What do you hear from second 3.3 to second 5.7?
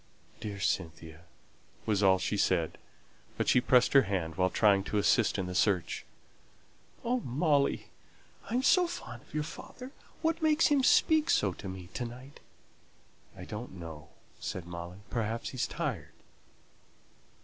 but she pressed her hand while trying to assist in the